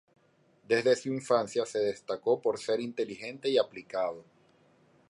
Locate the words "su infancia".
0.95-1.63